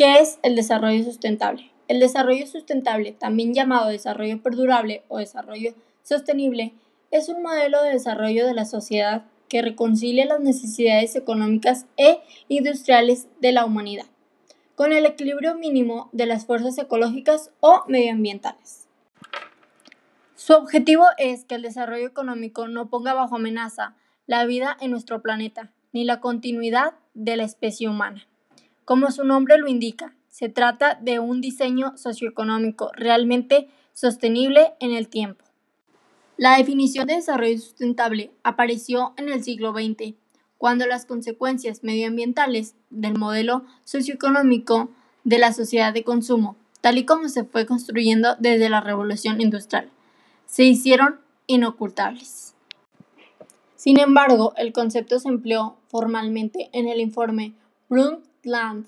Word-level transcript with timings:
¿Qué 0.00 0.14
es 0.14 0.38
el 0.42 0.56
desarrollo 0.56 1.04
sustentable? 1.04 1.70
El 1.86 2.00
desarrollo 2.00 2.46
sustentable, 2.46 3.12
también 3.12 3.52
llamado 3.52 3.90
desarrollo 3.90 4.42
perdurable 4.42 5.02
o 5.08 5.18
desarrollo 5.18 5.74
sostenible, 6.02 6.72
es 7.10 7.28
un 7.28 7.42
modelo 7.42 7.82
de 7.82 7.90
desarrollo 7.90 8.46
de 8.46 8.54
la 8.54 8.64
sociedad 8.64 9.26
que 9.50 9.60
reconcilia 9.60 10.24
las 10.24 10.40
necesidades 10.40 11.16
económicas 11.16 11.84
e 11.98 12.20
industriales 12.48 13.28
de 13.42 13.52
la 13.52 13.66
humanidad 13.66 14.06
con 14.74 14.94
el 14.94 15.04
equilibrio 15.04 15.54
mínimo 15.54 16.08
de 16.12 16.24
las 16.24 16.46
fuerzas 16.46 16.78
ecológicas 16.78 17.50
o 17.60 17.84
medioambientales. 17.86 18.88
Su 20.34 20.54
objetivo 20.54 21.04
es 21.18 21.44
que 21.44 21.56
el 21.56 21.60
desarrollo 21.60 22.06
económico 22.06 22.68
no 22.68 22.88
ponga 22.88 23.12
bajo 23.12 23.36
amenaza 23.36 23.96
la 24.26 24.46
vida 24.46 24.78
en 24.80 24.92
nuestro 24.92 25.20
planeta 25.20 25.72
ni 25.92 26.04
la 26.04 26.20
continuidad 26.20 26.94
de 27.12 27.36
la 27.36 27.44
especie 27.44 27.86
humana. 27.86 28.26
Como 28.90 29.12
su 29.12 29.22
nombre 29.22 29.56
lo 29.56 29.68
indica, 29.68 30.16
se 30.30 30.48
trata 30.48 30.98
de 31.00 31.20
un 31.20 31.40
diseño 31.40 31.96
socioeconómico 31.96 32.90
realmente 32.96 33.68
sostenible 33.92 34.72
en 34.80 34.90
el 34.90 35.06
tiempo. 35.06 35.44
La 36.36 36.56
definición 36.56 37.06
de 37.06 37.14
desarrollo 37.14 37.56
sustentable 37.56 38.32
apareció 38.42 39.14
en 39.16 39.28
el 39.28 39.44
siglo 39.44 39.72
XX 39.72 40.14
cuando 40.58 40.88
las 40.88 41.06
consecuencias 41.06 41.84
medioambientales 41.84 42.74
del 42.90 43.16
modelo 43.16 43.64
socioeconómico 43.84 44.90
de 45.22 45.38
la 45.38 45.52
sociedad 45.52 45.94
de 45.94 46.02
consumo, 46.02 46.56
tal 46.80 46.98
y 46.98 47.06
como 47.06 47.28
se 47.28 47.44
fue 47.44 47.66
construyendo 47.66 48.34
desde 48.40 48.70
la 48.70 48.80
revolución 48.80 49.40
industrial, 49.40 49.88
se 50.46 50.64
hicieron 50.64 51.20
inocultables. 51.46 52.56
Sin 53.76 54.00
embargo, 54.00 54.52
el 54.56 54.72
concepto 54.72 55.20
se 55.20 55.28
empleó 55.28 55.76
formalmente 55.86 56.70
en 56.72 56.88
el 56.88 56.98
informe 56.98 57.54
Brundtland, 58.42 58.86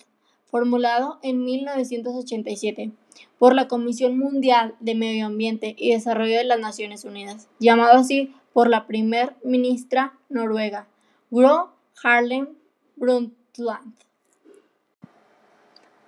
formulado 0.50 1.18
en 1.22 1.44
1987 1.44 2.92
por 3.38 3.54
la 3.54 3.68
Comisión 3.68 4.18
Mundial 4.18 4.74
de 4.80 4.94
Medio 4.94 5.26
Ambiente 5.26 5.74
y 5.78 5.92
Desarrollo 5.92 6.36
de 6.36 6.44
las 6.44 6.60
Naciones 6.60 7.04
Unidas, 7.04 7.48
llamado 7.58 7.98
así 7.98 8.34
por 8.52 8.68
la 8.68 8.86
primer 8.86 9.34
ministra 9.42 10.14
noruega, 10.28 10.86
Gro 11.30 11.72
Harlem 12.02 12.48
Brundtland. 12.96 13.94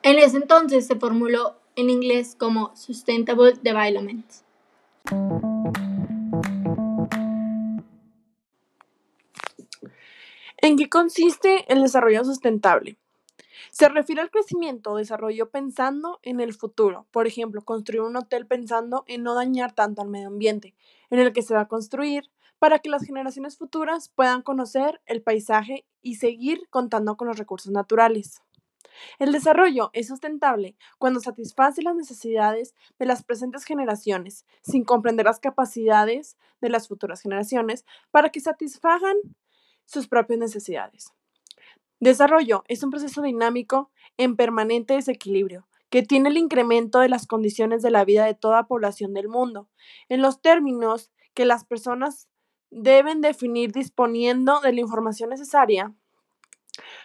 En 0.03 0.19
ese 0.19 0.37
entonces 0.37 0.87
se 0.87 0.97
formuló 0.97 1.57
en 1.77 1.89
inglés 1.91 2.37
como 2.39 2.77
Sustainable 2.77 3.55
Development. 3.63 4.27
¿En 10.59 10.77
qué 10.77 10.89
consiste 10.89 11.71
el 11.73 11.83
desarrollo 11.83 12.25
sustentable? 12.25 12.97
Se 13.75 13.89
refiere 13.89 14.21
al 14.23 14.31
crecimiento 14.31 14.93
o 14.93 14.99
desarrollo 14.99 15.51
pensando 15.51 16.21
en 16.23 16.39
el 16.39 16.55
futuro. 16.55 17.09
Por 17.11 17.27
ejemplo, 17.27 17.65
construir 17.65 18.03
un 18.03 18.17
hotel 18.17 18.47
pensando 18.47 19.03
en 19.09 19.25
no 19.25 19.35
dañar 19.35 19.73
tanto 19.73 20.01
al 20.01 20.09
medio 20.09 20.29
ambiente 20.29 20.77
en 21.11 21.19
el 21.19 21.33
que 21.33 21.43
se 21.43 21.55
va 21.55 21.63
a 21.63 21.67
construir, 21.67 22.31
para 22.61 22.79
que 22.79 22.89
las 22.89 23.03
generaciones 23.03 23.57
futuras 23.57 24.11
puedan 24.11 24.43
conocer 24.43 25.01
el 25.07 25.23
paisaje 25.23 25.85
y 26.03 26.15
seguir 26.15 26.69
contando 26.71 27.17
con 27.17 27.27
los 27.27 27.37
recursos 27.37 27.73
naturales. 27.73 28.43
El 29.19 29.33
desarrollo 29.33 29.91
es 29.93 30.07
sustentable 30.07 30.77
cuando 30.99 31.19
satisface 31.19 31.83
las 31.83 31.97
necesidades 31.97 32.77
de 33.01 33.07
las 33.07 33.25
presentes 33.25 33.65
generaciones, 33.65 34.47
sin 34.63 34.85
comprender 34.85 35.27
las 35.27 35.41
capacidades 35.41 36.37
de 36.61 36.69
las 36.69 36.87
futuras 36.87 37.23
generaciones 37.23 37.85
para 38.13 38.29
que 38.29 38.39
satisfagan 38.39 39.17
sus 39.85 40.07
propias 40.07 40.39
necesidades. 40.39 41.14
Desarrollo 42.05 42.65
es 42.69 42.83
un 42.83 42.91
proceso 42.91 43.23
dinámico 43.23 43.91
en 44.19 44.37
permanente 44.37 44.93
desequilibrio 44.93 45.67
que 45.89 46.03
tiene 46.03 46.29
el 46.29 46.37
incremento 46.37 47.01
de 47.01 47.09
las 47.09 47.27
condiciones 47.27 47.81
de 47.81 47.91
la 47.91 48.05
vida 48.05 48.27
de 48.27 48.35
toda 48.35 48.67
población 48.67 49.15
del 49.15 49.29
mundo, 49.29 49.71
en 50.11 50.21
los 50.21 50.43
términos 50.43 51.11
que 51.33 51.47
las 51.47 51.65
personas 51.65 52.29
deben 52.71 53.23
definir 53.23 53.73
disponiendo 53.73 54.61
de 54.61 54.75
la 54.75 54.81
información 54.83 55.31
necesaria 55.31 55.95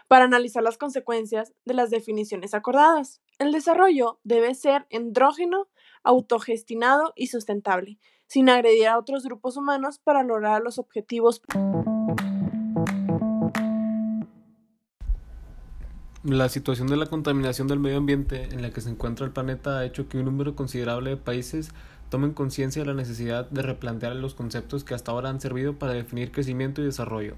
para 0.09 0.25
analizar 0.25 0.63
las 0.63 0.77
consecuencias 0.77 1.53
de 1.63 1.75
las 1.75 1.91
definiciones 1.91 2.53
acordadas. 2.53 3.21
El 3.37 3.53
desarrollo 3.53 4.19
debe 4.25 4.53
ser 4.53 4.85
endrógeno, 4.89 5.69
autogestionado 6.03 7.13
y 7.15 7.27
sustentable, 7.27 7.99
sin 8.27 8.49
agredir 8.49 8.89
a 8.89 8.97
otros 8.97 9.23
grupos 9.23 9.55
humanos 9.55 9.97
para 9.97 10.23
lograr 10.23 10.61
los 10.61 10.77
objetivos. 10.77 11.41
La 16.29 16.47
situación 16.47 16.87
de 16.89 16.95
la 16.95 17.07
contaminación 17.07 17.67
del 17.67 17.79
medio 17.79 17.97
ambiente 17.97 18.49
en 18.51 18.61
la 18.61 18.69
que 18.69 18.81
se 18.81 18.89
encuentra 18.91 19.25
el 19.25 19.31
planeta 19.31 19.79
ha 19.79 19.85
hecho 19.85 20.07
que 20.07 20.19
un 20.19 20.25
número 20.25 20.55
considerable 20.55 21.09
de 21.09 21.17
países 21.17 21.71
tomen 22.09 22.33
conciencia 22.33 22.83
de 22.83 22.85
la 22.85 22.93
necesidad 22.93 23.49
de 23.49 23.63
replantear 23.63 24.15
los 24.15 24.35
conceptos 24.35 24.83
que 24.83 24.93
hasta 24.93 25.11
ahora 25.11 25.31
han 25.31 25.41
servido 25.41 25.79
para 25.79 25.93
definir 25.93 26.31
crecimiento 26.31 26.83
y 26.83 26.85
desarrollo. 26.85 27.33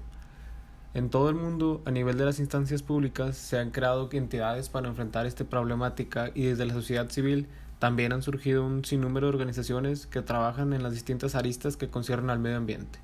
En 0.92 1.08
todo 1.08 1.30
el 1.30 1.36
mundo, 1.36 1.80
a 1.86 1.90
nivel 1.90 2.18
de 2.18 2.26
las 2.26 2.38
instancias 2.38 2.82
públicas, 2.82 3.34
se 3.34 3.58
han 3.58 3.70
creado 3.70 4.10
entidades 4.12 4.68
para 4.68 4.88
enfrentar 4.88 5.24
esta 5.24 5.44
problemática 5.44 6.30
y 6.34 6.42
desde 6.42 6.66
la 6.66 6.74
sociedad 6.74 7.08
civil 7.08 7.48
también 7.78 8.12
han 8.12 8.20
surgido 8.20 8.62
un 8.62 8.84
sinnúmero 8.84 9.28
de 9.28 9.32
organizaciones 9.32 10.06
que 10.06 10.20
trabajan 10.20 10.74
en 10.74 10.82
las 10.82 10.92
distintas 10.92 11.34
aristas 11.34 11.78
que 11.78 11.88
conciernen 11.88 12.28
al 12.28 12.40
medio 12.40 12.58
ambiente. 12.58 12.98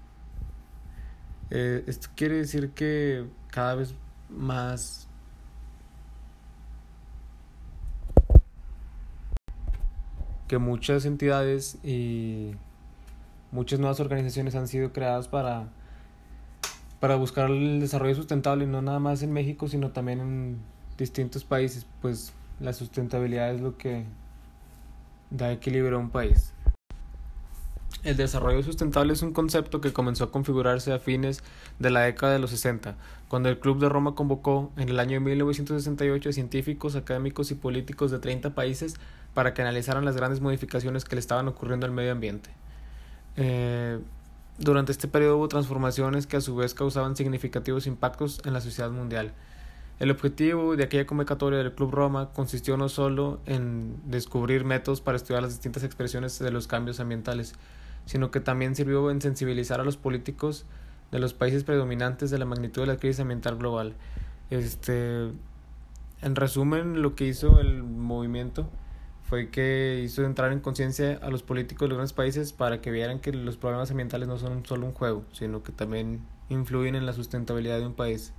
Eh, 1.48 1.82
esto 1.86 2.08
quiere 2.14 2.36
decir 2.36 2.72
que 2.72 3.24
cada 3.50 3.74
vez 3.74 3.94
más 4.28 5.07
que 10.48 10.58
muchas 10.58 11.04
entidades 11.04 11.78
y 11.84 12.52
muchas 13.52 13.78
nuevas 13.78 14.00
organizaciones 14.00 14.54
han 14.54 14.66
sido 14.66 14.92
creadas 14.92 15.28
para, 15.28 15.68
para 17.00 17.16
buscar 17.16 17.50
el 17.50 17.80
desarrollo 17.80 18.14
sustentable, 18.14 18.66
no 18.66 18.82
nada 18.82 18.98
más 18.98 19.22
en 19.22 19.32
México, 19.32 19.68
sino 19.68 19.90
también 19.90 20.20
en 20.20 20.58
distintos 20.96 21.44
países, 21.44 21.86
pues 22.02 22.32
la 22.60 22.72
sustentabilidad 22.72 23.54
es 23.54 23.60
lo 23.60 23.76
que 23.76 24.04
da 25.30 25.52
equilibrio 25.52 25.96
a 25.96 26.00
un 26.00 26.10
país. 26.10 26.52
El 28.04 28.16
desarrollo 28.16 28.62
sustentable 28.62 29.12
es 29.12 29.22
un 29.22 29.32
concepto 29.32 29.80
que 29.80 29.92
comenzó 29.92 30.24
a 30.24 30.30
configurarse 30.30 30.92
a 30.92 31.00
fines 31.00 31.42
de 31.80 31.90
la 31.90 32.02
década 32.02 32.32
de 32.32 32.38
los 32.38 32.50
60, 32.50 32.94
cuando 33.26 33.48
el 33.48 33.58
Club 33.58 33.80
de 33.80 33.88
Roma 33.88 34.14
convocó 34.14 34.70
en 34.76 34.88
el 34.88 35.00
año 35.00 35.14
de 35.14 35.20
1968 35.20 36.28
a 36.28 36.32
científicos, 36.32 36.94
académicos 36.94 37.50
y 37.50 37.56
políticos 37.56 38.12
de 38.12 38.20
30 38.20 38.54
países 38.54 38.94
para 39.34 39.52
que 39.52 39.62
analizaran 39.62 40.04
las 40.04 40.16
grandes 40.16 40.40
modificaciones 40.40 41.04
que 41.04 41.16
le 41.16 41.20
estaban 41.20 41.48
ocurriendo 41.48 41.86
al 41.86 41.92
medio 41.92 42.12
ambiente. 42.12 42.50
Eh, 43.36 43.98
durante 44.58 44.92
este 44.92 45.08
periodo 45.08 45.36
hubo 45.36 45.48
transformaciones 45.48 46.26
que 46.26 46.36
a 46.36 46.40
su 46.40 46.54
vez 46.54 46.74
causaban 46.74 47.16
significativos 47.16 47.86
impactos 47.86 48.40
en 48.44 48.52
la 48.52 48.60
sociedad 48.60 48.90
mundial. 48.90 49.32
El 49.98 50.12
objetivo 50.12 50.76
de 50.76 50.84
aquella 50.84 51.06
convocatoria 51.06 51.58
del 51.58 51.72
Club 51.72 51.90
Roma 51.92 52.30
consistió 52.32 52.76
no 52.76 52.88
solo 52.88 53.40
en 53.46 53.96
descubrir 54.06 54.64
métodos 54.64 55.00
para 55.00 55.16
estudiar 55.16 55.42
las 55.42 55.52
distintas 55.52 55.82
expresiones 55.82 56.38
de 56.38 56.52
los 56.52 56.68
cambios 56.68 57.00
ambientales, 57.00 57.54
sino 58.08 58.30
que 58.30 58.40
también 58.40 58.74
sirvió 58.74 59.10
en 59.10 59.20
sensibilizar 59.20 59.82
a 59.82 59.84
los 59.84 59.98
políticos 59.98 60.64
de 61.12 61.18
los 61.18 61.34
países 61.34 61.62
predominantes 61.62 62.30
de 62.30 62.38
la 62.38 62.46
magnitud 62.46 62.80
de 62.80 62.86
la 62.86 62.96
crisis 62.96 63.20
ambiental 63.20 63.58
global. 63.58 63.96
Este, 64.48 65.24
en 66.22 66.34
resumen, 66.34 67.02
lo 67.02 67.14
que 67.14 67.26
hizo 67.26 67.60
el 67.60 67.82
movimiento 67.82 68.66
fue 69.24 69.50
que 69.50 70.00
hizo 70.02 70.24
entrar 70.24 70.52
en 70.52 70.60
conciencia 70.60 71.20
a 71.20 71.28
los 71.28 71.42
políticos 71.42 71.80
de 71.80 71.88
los 71.88 71.96
grandes 71.98 72.14
países 72.14 72.54
para 72.54 72.80
que 72.80 72.90
vieran 72.90 73.20
que 73.20 73.30
los 73.30 73.58
problemas 73.58 73.90
ambientales 73.90 74.26
no 74.26 74.38
son 74.38 74.64
solo 74.64 74.86
un 74.86 74.94
juego, 74.94 75.24
sino 75.32 75.62
que 75.62 75.72
también 75.72 76.22
influyen 76.48 76.94
en 76.94 77.04
la 77.04 77.12
sustentabilidad 77.12 77.78
de 77.78 77.88
un 77.88 77.94
país. 77.94 78.32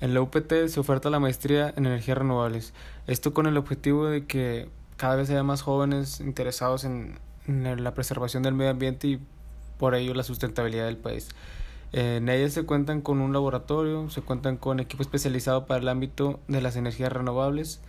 En 0.00 0.14
la 0.14 0.20
UPT 0.20 0.68
se 0.68 0.78
oferta 0.78 1.10
la 1.10 1.18
maestría 1.18 1.74
en 1.76 1.86
energías 1.86 2.18
renovables, 2.18 2.74
esto 3.08 3.34
con 3.34 3.46
el 3.46 3.56
objetivo 3.56 4.06
de 4.06 4.24
que 4.24 4.68
cada 4.96 5.16
vez 5.16 5.30
haya 5.30 5.42
más 5.42 5.62
jóvenes 5.62 6.20
interesados 6.20 6.84
en, 6.84 7.18
la 7.46 7.94
preservación 7.94 8.42
del 8.42 8.54
medio 8.54 8.70
ambiente 8.70 9.08
y 9.08 9.20
por 9.78 9.94
ello 9.94 10.14
la 10.14 10.22
sustentabilidad 10.22 10.86
del 10.86 10.96
país. 10.96 11.28
En 11.92 12.28
ella 12.28 12.48
se 12.48 12.64
cuentan 12.64 13.02
con 13.02 13.20
un 13.20 13.32
laboratorio, 13.32 14.08
se 14.08 14.22
cuentan 14.22 14.56
con 14.56 14.80
equipo 14.80 15.02
especializado 15.02 15.66
para 15.66 15.80
el 15.80 15.88
ámbito 15.88 16.40
de 16.48 16.62
las 16.62 16.76
energías 16.76 17.12
renovables, 17.12 17.80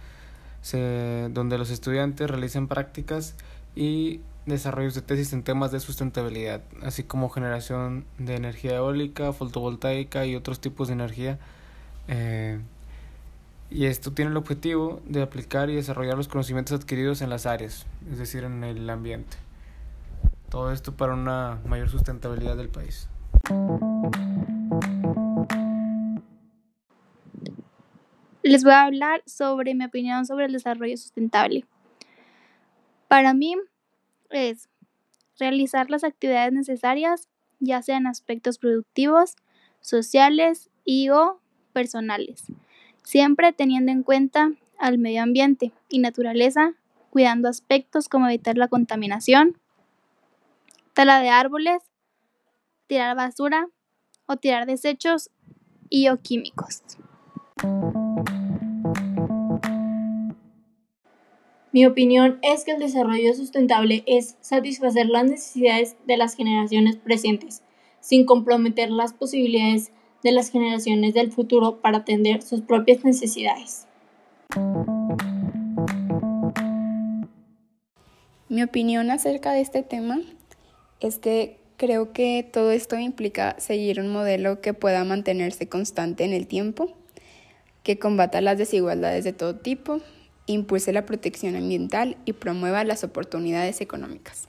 donde 0.71 1.57
los 1.57 1.69
estudiantes 1.69 2.29
realizan 2.29 2.67
prácticas 2.67 3.35
y 3.75 4.21
desarrollos 4.45 4.93
de 4.93 5.01
tesis 5.01 5.31
en 5.33 5.43
temas 5.43 5.71
de 5.71 5.79
sustentabilidad, 5.79 6.61
así 6.81 7.03
como 7.03 7.29
generación 7.29 8.05
de 8.17 8.35
energía 8.35 8.75
eólica, 8.75 9.31
fotovoltaica 9.31 10.25
y 10.25 10.35
otros 10.35 10.59
tipos 10.59 10.89
de 10.89 10.93
energía. 10.95 11.39
Eh, 12.07 12.59
y 13.69 13.85
esto 13.85 14.11
tiene 14.11 14.31
el 14.31 14.37
objetivo 14.37 15.01
de 15.05 15.21
aplicar 15.21 15.69
y 15.69 15.75
desarrollar 15.75 16.17
los 16.17 16.27
conocimientos 16.27 16.79
adquiridos 16.79 17.21
en 17.21 17.29
las 17.29 17.45
áreas, 17.45 17.85
es 18.11 18.17
decir, 18.17 18.43
en 18.43 18.63
el 18.63 18.89
ambiente. 18.89 19.37
Todo 20.49 20.71
esto 20.71 20.95
para 20.95 21.13
una 21.13 21.59
mayor 21.65 21.89
sustentabilidad 21.89 22.55
del 22.57 22.69
país. 22.69 23.09
les 28.43 28.63
voy 28.63 28.73
a 28.73 28.83
hablar 28.83 29.23
sobre 29.25 29.73
mi 29.73 29.85
opinión 29.85 30.25
sobre 30.25 30.45
el 30.45 30.51
desarrollo 30.51 30.95
sustentable. 30.97 31.65
Para 33.07 33.33
mí 33.33 33.55
es 34.29 34.69
realizar 35.39 35.89
las 35.89 36.03
actividades 36.03 36.53
necesarias, 36.53 37.29
ya 37.59 37.81
sean 37.81 38.05
aspectos 38.05 38.59
productivos, 38.59 39.35
sociales 39.79 40.69
y 40.83 41.09
o 41.09 41.39
personales, 41.71 42.45
siempre 43.03 43.53
teniendo 43.53 43.91
en 43.91 44.03
cuenta 44.03 44.51
al 44.77 44.97
medio 44.97 45.21
ambiente 45.21 45.71
y 45.89 45.99
naturaleza, 45.99 46.73
cuidando 47.09 47.47
aspectos 47.47 48.09
como 48.09 48.27
evitar 48.27 48.57
la 48.57 48.67
contaminación, 48.67 49.57
tala 50.93 51.19
de 51.19 51.29
árboles, 51.29 51.81
tirar 52.87 53.15
basura 53.15 53.67
o 54.25 54.37
tirar 54.37 54.65
desechos 54.65 55.29
y 55.89 56.09
o 56.09 56.17
químicos. 56.17 56.81
Mi 61.71 61.87
opinión 61.87 62.37
es 62.43 62.65
que 62.65 62.71
el 62.71 62.79
desarrollo 62.79 63.33
sustentable 63.33 64.03
es 64.05 64.37
satisfacer 64.41 65.07
las 65.07 65.25
necesidades 65.25 65.97
de 66.05 66.17
las 66.17 66.35
generaciones 66.35 66.97
presentes, 66.97 67.63
sin 67.99 68.25
comprometer 68.25 68.91
las 68.91 69.13
posibilidades 69.13 69.91
de 70.23 70.31
las 70.31 70.49
generaciones 70.49 71.13
del 71.13 71.31
futuro 71.31 71.81
para 71.81 71.99
atender 71.99 72.41
sus 72.41 72.61
propias 72.61 73.03
necesidades. 73.03 73.87
Mi 78.49 78.63
opinión 78.63 79.09
acerca 79.09 79.51
de 79.51 79.61
este 79.61 79.83
tema 79.83 80.21
es 80.99 81.17
que 81.17 81.57
creo 81.77 82.13
que 82.13 82.47
todo 82.49 82.71
esto 82.71 82.97
implica 82.97 83.55
seguir 83.59 83.99
un 83.99 84.09
modelo 84.09 84.61
que 84.61 84.73
pueda 84.73 85.03
mantenerse 85.03 85.67
constante 85.67 86.23
en 86.23 86.33
el 86.33 86.47
tiempo, 86.47 86.93
que 87.83 87.99
combata 87.99 88.41
las 88.41 88.57
desigualdades 88.57 89.23
de 89.23 89.33
todo 89.33 89.55
tipo, 89.55 90.01
impulse 90.45 90.93
la 90.93 91.05
protección 91.05 91.55
ambiental 91.55 92.17
y 92.25 92.33
promueva 92.33 92.83
las 92.83 93.03
oportunidades 93.03 93.81
económicas. 93.81 94.47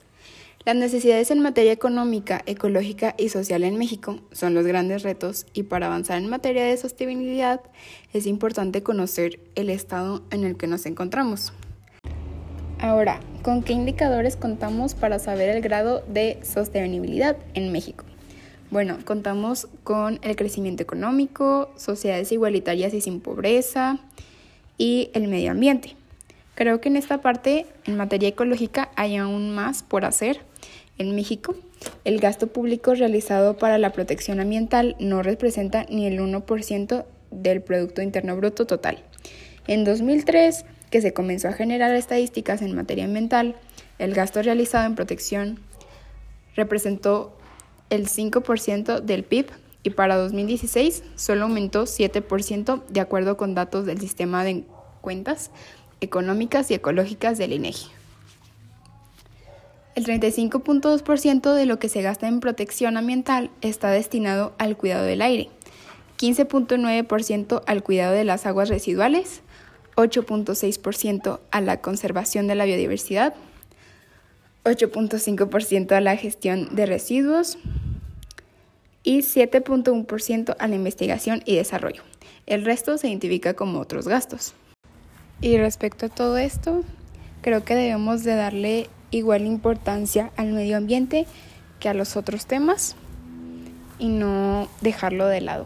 Las 0.65 0.75
necesidades 0.75 1.29
en 1.29 1.41
materia 1.41 1.71
económica, 1.71 2.41
ecológica 2.47 3.13
y 3.19 3.29
social 3.29 3.63
en 3.63 3.77
México 3.77 4.19
son 4.31 4.55
los 4.55 4.65
grandes 4.65 5.03
retos 5.03 5.45
y 5.53 5.61
para 5.61 5.85
avanzar 5.85 6.17
en 6.17 6.27
materia 6.27 6.65
de 6.65 6.75
sostenibilidad 6.75 7.61
es 8.13 8.25
importante 8.25 8.81
conocer 8.81 9.39
el 9.53 9.69
estado 9.69 10.23
en 10.31 10.43
el 10.43 10.57
que 10.57 10.65
nos 10.65 10.87
encontramos. 10.87 11.53
Ahora, 12.79 13.19
¿con 13.43 13.61
qué 13.61 13.73
indicadores 13.73 14.37
contamos 14.37 14.95
para 14.95 15.19
saber 15.19 15.49
el 15.49 15.61
grado 15.61 16.03
de 16.07 16.39
sostenibilidad 16.41 17.37
en 17.53 17.71
México? 17.71 18.03
Bueno, 18.71 18.97
contamos 19.05 19.67
con 19.83 20.17
el 20.23 20.35
crecimiento 20.35 20.81
económico, 20.81 21.69
sociedades 21.75 22.31
igualitarias 22.31 22.91
y 22.95 23.01
sin 23.01 23.19
pobreza, 23.19 23.99
y 24.79 25.11
el 25.13 25.27
medio 25.27 25.51
ambiente. 25.51 25.95
Creo 26.55 26.81
que 26.81 26.89
en 26.89 26.95
esta 26.95 27.19
parte, 27.19 27.67
en 27.85 27.97
materia 27.97 28.29
ecológica, 28.29 28.89
hay 28.95 29.17
aún 29.17 29.53
más 29.53 29.83
por 29.83 30.05
hacer. 30.05 30.39
En 30.97 31.13
México, 31.13 31.55
el 32.05 32.19
gasto 32.19 32.47
público 32.47 32.93
realizado 32.93 33.57
para 33.57 33.77
la 33.77 33.91
protección 33.91 34.39
ambiental 34.39 34.95
no 34.99 35.23
representa 35.23 35.85
ni 35.89 36.07
el 36.07 36.19
1% 36.19 37.05
del 37.31 37.61
Producto 37.61 38.01
Interno 38.01 38.37
Bruto 38.37 38.65
total. 38.65 39.03
En 39.67 39.83
2003, 39.83 40.65
que 40.89 41.01
se 41.01 41.13
comenzó 41.13 41.49
a 41.49 41.53
generar 41.53 41.93
estadísticas 41.95 42.61
en 42.61 42.75
materia 42.75 43.05
ambiental, 43.05 43.55
el 43.99 44.13
gasto 44.13 44.41
realizado 44.41 44.85
en 44.85 44.95
protección 44.95 45.59
representó 46.55 47.37
el 47.89 48.07
5% 48.07 49.01
del 49.01 49.23
PIB 49.23 49.47
y 49.83 49.89
para 49.89 50.15
2016 50.15 51.03
solo 51.15 51.43
aumentó 51.43 51.83
7% 51.83 52.83
de 52.87 52.99
acuerdo 53.01 53.35
con 53.35 53.53
datos 53.53 53.85
del 53.85 53.99
sistema 53.99 54.43
de 54.45 54.63
cuentas 55.01 55.51
económicas 55.99 56.71
y 56.71 56.75
ecológicas 56.75 57.37
del 57.37 57.53
INEGI. 57.53 58.04
El 59.95 60.05
35.2% 60.05 61.53
de 61.53 61.65
lo 61.65 61.79
que 61.79 61.89
se 61.89 62.01
gasta 62.01 62.27
en 62.27 62.41
protección 62.41 62.97
ambiental 62.97 63.49
está 63.61 63.89
destinado 63.89 64.53
al 64.57 64.75
cuidado 64.75 65.05
del 65.05 65.21
aire, 65.21 65.49
15.9% 66.17 67.63
al 67.65 67.83
cuidado 67.83 68.13
de 68.13 68.25
las 68.25 68.45
aguas 68.45 68.69
residuales, 68.69 69.41
8.6% 69.95 71.39
a 71.49 71.61
la 71.61 71.81
conservación 71.81 72.47
de 72.47 72.55
la 72.55 72.65
biodiversidad, 72.65 73.35
8.5% 74.65 75.93
a 75.93 76.01
la 76.01 76.17
gestión 76.17 76.75
de 76.75 76.85
residuos, 76.85 77.57
y 79.05 79.19
7.1% 79.19 80.55
a 80.59 80.67
la 80.67 80.75
investigación 80.75 81.41
y 81.45 81.55
desarrollo. 81.55 82.01
El 82.47 82.65
resto 82.65 82.97
se 82.97 83.07
identifica 83.07 83.53
como 83.53 83.79
otros 83.79 84.07
gastos. 84.07 84.53
Y 85.41 85.57
respecto 85.57 86.07
a 86.07 86.09
todo 86.09 86.37
esto, 86.37 86.83
creo 87.41 87.63
que 87.63 87.75
debemos 87.75 88.23
de 88.23 88.35
darle 88.35 88.89
igual 89.17 89.45
importancia 89.45 90.31
al 90.37 90.51
medio 90.51 90.77
ambiente 90.77 91.25
que 91.79 91.89
a 91.89 91.93
los 91.93 92.15
otros 92.17 92.45
temas 92.45 92.95
y 93.99 94.07
no 94.09 94.67
dejarlo 94.81 95.27
de 95.27 95.41
lado. 95.41 95.65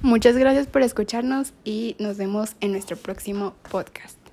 Muchas 0.00 0.36
gracias 0.36 0.66
por 0.66 0.82
escucharnos 0.82 1.52
y 1.64 1.96
nos 1.98 2.16
vemos 2.16 2.54
en 2.60 2.72
nuestro 2.72 2.96
próximo 2.96 3.54
podcast. 3.70 4.25